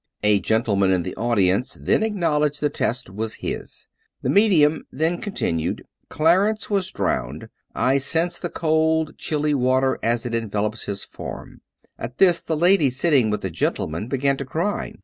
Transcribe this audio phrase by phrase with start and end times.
[0.33, 3.85] "A gentle man in the audience then acknowledged the test as his.
[4.23, 7.49] The medium then continued:" Clarence was drowned.
[7.75, 11.61] I sense the cold chilly water as it envelopes his form."
[11.99, 14.95] At this the lady sitting with the gentleman began to cry.